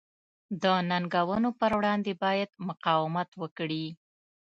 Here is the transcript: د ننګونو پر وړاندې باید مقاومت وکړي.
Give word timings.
د 0.63 0.65
ننګونو 0.89 1.49
پر 1.59 1.71
وړاندې 1.77 2.11
باید 2.23 2.49
مقاومت 2.67 3.29
وکړي. 3.41 3.85